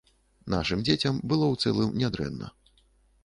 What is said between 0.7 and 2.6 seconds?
дзецям было, у цэлым, не дрэнна.